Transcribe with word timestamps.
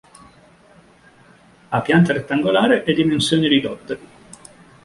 Ha 1.69 1.81
pianta 1.83 2.11
rettangolare 2.11 2.83
e 2.85 2.93
dimensioni 2.95 3.47
ridotte. 3.47 3.99